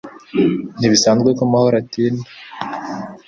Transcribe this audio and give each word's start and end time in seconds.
Ntibisanzwe 0.77 1.29
ko 1.37 1.43
mahoro 1.51 1.75
atinda 1.83 2.27